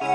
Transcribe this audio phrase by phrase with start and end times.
[0.00, 0.06] 晚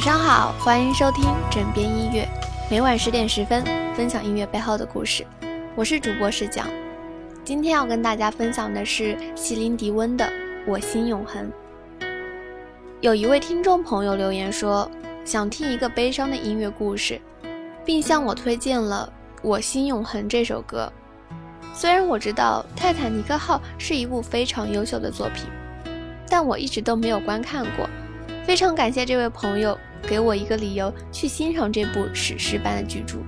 [0.00, 2.28] 上好，欢迎收听枕边音乐，
[2.70, 3.64] 每晚十点十分
[3.94, 5.26] 分享音乐背后的故事。
[5.74, 6.66] 我是主播石讲，
[7.42, 10.26] 今天要跟大家分享的是席琳迪翁的
[10.66, 11.46] 《我心永恒》。
[13.06, 14.90] 有一位听众朋友留言说，
[15.24, 17.20] 想听一个悲伤的音乐故事，
[17.84, 19.08] 并向我推荐了
[19.44, 20.92] 《我心永恒》这首歌。
[21.72, 25.44] 虽然我知道《泰坦尼克号》是一部非常优秀的作品，
[26.28, 27.88] 但我一直都没有观看过。
[28.44, 33.18] 非常感谢这位朋友给我一个理由去欣赏这部史诗般的巨著。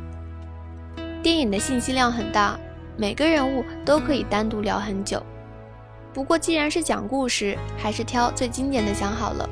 [1.23, 2.59] 电影的信息量很大，
[2.97, 5.23] 每个人物都可以单独聊很久。
[6.13, 9.49] 不过既然是讲故事，还是挑最经典的讲好了。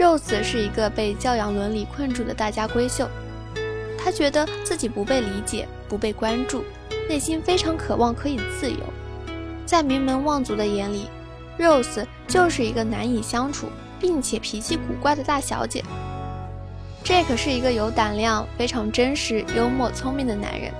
[0.00, 3.06] Rose 是一个被教养伦理困住的大家闺秀，
[3.98, 6.64] 她觉得自己不被理解、不被关注，
[7.06, 8.78] 内心非常渴望可以自由。
[9.66, 11.10] 在名门望族的眼里
[11.58, 13.68] ，Rose 就是一个难以相处。
[14.00, 15.84] 并且脾气古怪的大小姐
[17.04, 20.72] ，Jack 是一个有胆量、非常真实、幽默、聪明的男人。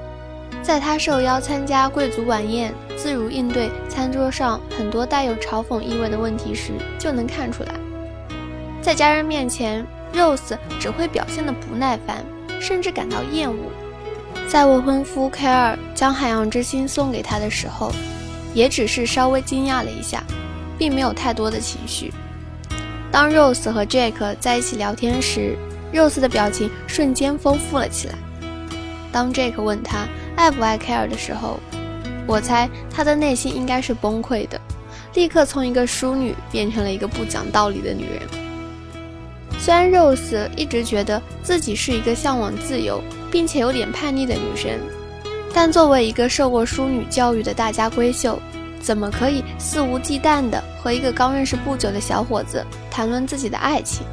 [0.62, 7.74] 在他受邀参加贵族晚宴，自如应对餐桌上很多带有嘲讽意味的问题时，就能看出来。
[8.82, 12.24] 在家人面前，Rose 只会表现得不耐烦，
[12.60, 13.70] 甚至感到厌恶。
[14.48, 17.92] 在未婚夫 Care 将海洋之心送给他的时候，
[18.54, 20.24] 也只是稍微惊讶了一下，
[20.78, 22.12] 并没有太多的情绪。
[23.12, 25.56] 当 Rose 和 Jack 在一起聊天时
[25.92, 28.14] ，Rose 的表情瞬间丰富了起来。
[29.12, 31.60] 当 Jack 问他爱不爱 Care 的时候，
[32.26, 34.60] 我猜他的内心应该是崩溃的，
[35.14, 38.39] 立刻从一个淑女变成了一个不讲道理的女人。
[39.60, 44.70] 虽然 Rose 一直觉得自己是一个向往自由并且有点叛逆的女生，
[45.52, 48.40] 但作为一个受过淑女教育的大家闺秀。
[48.80, 54.06] 怎么可以肆无忌惮地和一个刚认识不久的小伙子谈论自己的爱情？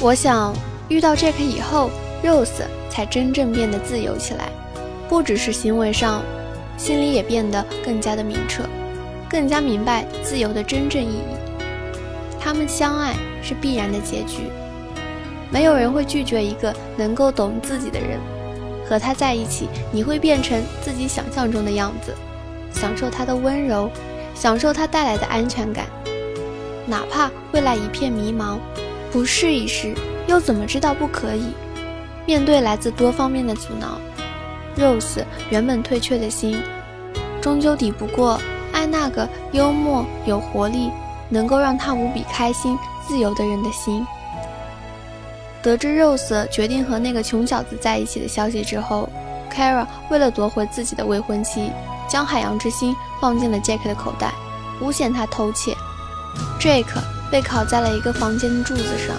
[0.00, 0.52] 我想，
[0.88, 1.88] 遇到 Jack 以后
[2.24, 4.48] ，Rose 才真正变得自由起来，
[5.08, 6.24] 不只是行为上，
[6.76, 8.64] 心里也变得更加的明澈，
[9.30, 11.36] 更加明白自由的真正意义。
[12.40, 14.44] 他们相爱是必然的结局，
[15.50, 18.18] 没有人会拒绝一个能够懂自己的人。
[18.88, 22.14] 和他在一起，你会变成自己想象中的样子。
[22.72, 23.90] 享受他的温柔，
[24.34, 25.86] 享受他带来的安全感，
[26.86, 28.58] 哪怕未来一片迷茫，
[29.10, 29.94] 不试一试
[30.26, 31.52] 又怎么知道不可以？
[32.26, 33.98] 面对来自多方面的阻挠
[34.76, 36.60] ，Rose 原本退却的心，
[37.40, 38.40] 终究抵不过
[38.72, 40.90] 爱那个幽默有活力、
[41.28, 42.76] 能够让他无比开心、
[43.06, 44.06] 自由的人的心。
[45.62, 49.08] 得知 Rose 决定和那个穷小子在一起的消息之后
[49.52, 51.70] ，Kara 为了夺回自己的未婚妻。
[52.08, 54.34] 将海洋之心放进了 Jack 的口袋，
[54.82, 55.74] 诬陷他偷窃。
[56.60, 56.84] Jack
[57.30, 59.16] 被拷在了一个房间的柱子上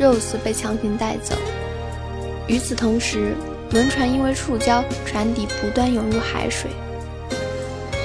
[0.00, 1.36] ，Rose 被强行带走。
[2.48, 3.36] 与此同时，
[3.70, 6.70] 轮船因为触礁，船底不断涌入海水，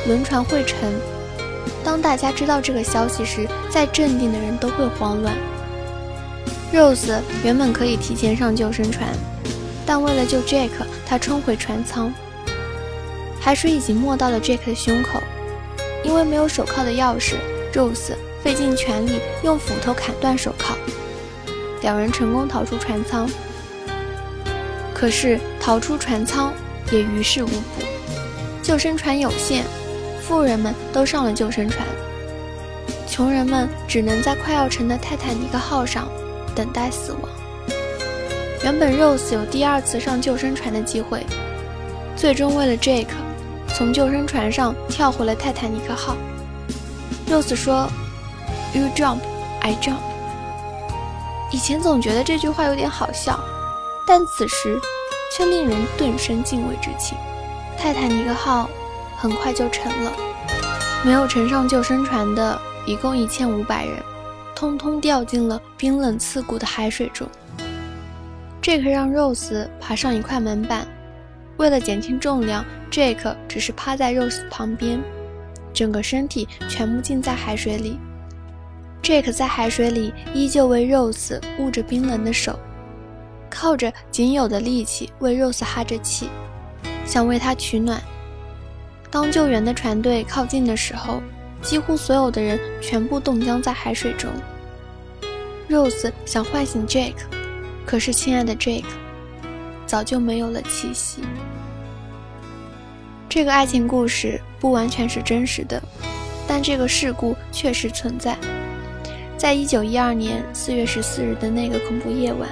[0.06, 0.94] 轮船会沉。
[1.84, 5.36] 当大家知道这个消息时，再镇定的人都会慌乱。
[6.74, 9.10] Rose 原本可以提前上救生船，
[9.86, 10.70] 但为了救 Jack，
[11.06, 12.14] 他冲回船舱。
[13.40, 15.20] 海水已经没到了 Jack 的胸口，
[16.04, 17.36] 因为没有手铐的钥匙
[17.74, 18.14] ，Rose
[18.44, 20.76] 费尽全力用斧头砍断手铐，
[21.82, 23.30] 两人成功逃出船舱。
[24.94, 26.54] 可是逃出船舱
[26.92, 27.84] 也于事无补，
[28.62, 29.66] 救生船有限，
[30.32, 31.86] 富人们都上了救生船，
[33.06, 36.08] 穷人们只能在快要沉的泰坦尼克号上
[36.56, 37.22] 等待死亡。
[38.64, 41.26] 原本 Rose 有第二次上救生船的机会，
[42.16, 43.08] 最终为了 Jack。
[43.76, 46.16] 从救生船上跳回了泰坦尼克号。
[47.28, 47.90] Rose 说
[48.74, 49.20] ：“You jump,
[49.60, 50.00] I jump。”
[51.52, 53.38] 以前总觉得这句话有点好笑，
[54.08, 54.80] 但此时
[55.36, 57.18] 却令人顿生敬畏之情。
[57.78, 58.70] 泰坦尼克号
[59.22, 60.12] 很快就沉了，
[61.06, 63.96] 没有乘上救生船的一共一千五百人，
[64.56, 67.28] 通通掉进了冰冷刺骨的海水中。
[68.60, 70.88] 这可让 Rose 爬上一块门板。
[71.58, 75.00] 为了减轻重量，Jake 只是趴在 Rose 旁边，
[75.72, 78.00] 整个身体全部浸在海水里。
[79.04, 82.58] Jake 在海水里依旧为 Rose 捂着冰冷的手，
[83.52, 86.28] 靠着仅有的力气为 Rose 哈着气，
[87.06, 88.02] 想为她取暖。
[89.12, 91.22] 当救援的船队靠近的时候，
[91.62, 94.32] 几乎所有的人全部冻僵在海水中。
[95.70, 97.14] Rose 想唤醒 Jake，
[97.86, 98.86] 可是亲爱的 Jake
[99.86, 101.22] 早就没有了气息。
[103.28, 105.82] 这个爱情故事不完全是真实的，
[106.48, 108.38] 但这个事故确实存在。
[109.38, 112.48] 在一九一二年四月十四日的那个恐怖夜晚，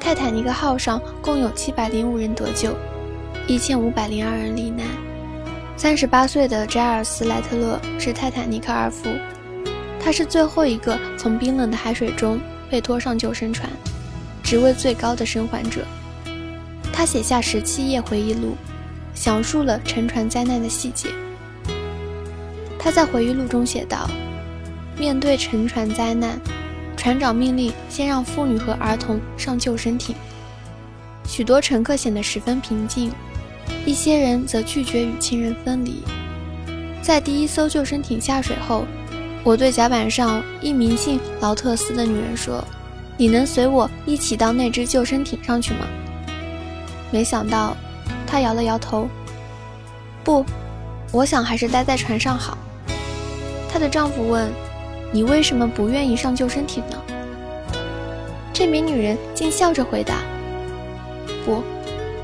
[0.00, 2.74] 泰坦尼克号上共有七百零五人得救，
[3.46, 4.86] 一千五百零二人罹难。
[5.76, 9.08] 三十八岁的詹尔斯·莱特勒是泰坦尼克二夫，
[9.98, 12.40] 他是最后一个从冰冷的海水中
[12.70, 13.68] 被拖上救生船、
[14.42, 15.84] 职位最高的生还者。
[16.92, 18.56] 他写下十七页回忆录。
[19.14, 21.10] 详述了沉船灾难的细节。
[22.78, 24.08] 他在回忆录中写道
[24.98, 26.40] ：“面对沉船灾难，
[26.96, 30.16] 船长命令先让妇女和儿童上救生艇。
[31.26, 33.12] 许多乘客显得十分平静，
[33.84, 36.02] 一些人则拒绝与亲人分离。
[37.02, 38.84] 在第一艘救生艇下水后，
[39.42, 42.64] 我对甲板上一名姓劳特斯的女人说
[43.18, 45.86] ：‘你能随我一起到那只救生艇上去吗？’
[47.10, 47.76] 没想到。”
[48.26, 49.06] 她摇了摇头，
[50.24, 50.42] 不，
[51.10, 52.56] 我想还是待在船上好。
[53.70, 54.50] 她的丈夫问
[55.12, 56.96] ：“你为什么不愿意上救生艇呢？”
[58.50, 60.14] 这名女人竟笑着回答
[61.44, 61.62] ：“不，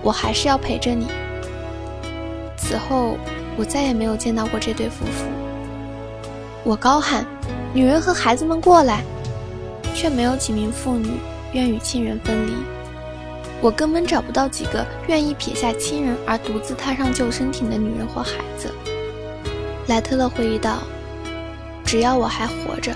[0.02, 1.08] 我还是要陪着你。”
[2.68, 3.16] 此后，
[3.56, 5.24] 我再也没有见到过这对夫妇。
[6.64, 7.24] 我高喊
[7.72, 9.02] ：“女人和孩子们过来！”
[9.96, 11.12] 却没有几名妇女
[11.52, 12.52] 愿与亲人分离。
[13.62, 18.70] 我根本找不到几个愿意撇下亲人而独自踏上救生艇的女人或孩子。
[19.86, 20.82] 莱特勒回忆道
[21.86, 22.92] ：“只要我还活着，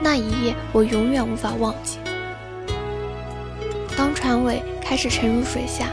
[0.00, 1.98] 那一夜我永远无法忘记。
[3.98, 5.88] 当船尾开始沉入水下，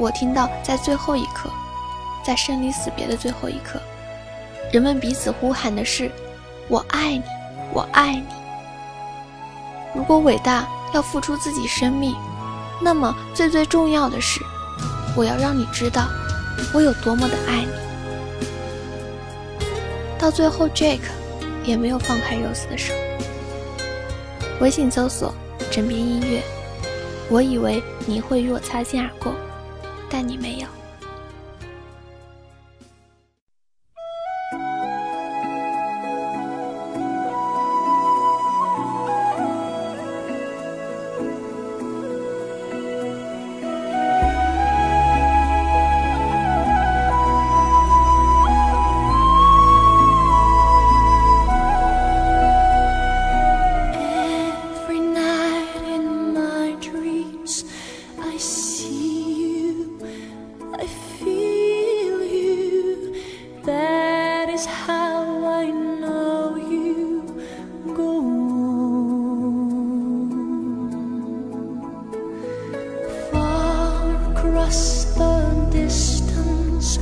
[0.00, 1.24] 我听到在最后一，
[2.24, 3.80] 在生离死别的最后一刻，
[4.72, 6.10] 人们彼此呼喊的是
[6.68, 7.22] ：‘我爱你，
[7.72, 8.26] 我爱你。’
[9.94, 12.14] 如果伟大要付出自己生命。”
[12.84, 14.40] 那么，最最重要的是，
[15.16, 16.08] 我要让你知道，
[16.74, 17.70] 我有多么的爱你。
[20.18, 20.98] 到最后，Jake
[21.64, 22.92] 也没有放开 Rose 的手。
[24.60, 25.32] 微信搜索
[25.70, 26.42] “枕边音乐”，
[27.30, 29.32] 我以为你会与我擦肩而过，
[30.10, 30.66] 但你没有。
[64.66, 67.22] how I know you
[67.96, 68.12] go
[73.30, 76.98] far across the distance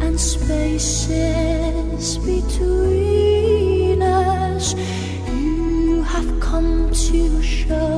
[0.00, 4.74] and spaces between us.
[5.28, 7.93] You have come to show.